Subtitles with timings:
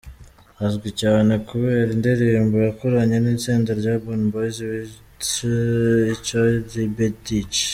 [0.65, 5.51] Azwi cyane kubera indirimbo yakoranye n’itsinda rya Urban Boys bise
[6.13, 6.29] ’Ich
[6.73, 7.61] liebe dich’.